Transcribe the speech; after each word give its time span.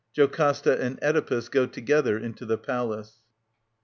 QocASTA 0.15 0.79
and 0.81 0.97
Oedipus 1.03 1.47
go 1.47 1.67
together 1.67 2.17
into 2.17 2.43
the 2.43 2.57
Palace. 2.57 3.19